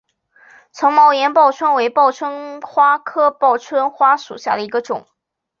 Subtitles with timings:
[0.73, 5.05] 丛毛岩报春为报春花科报春花属下的一个种。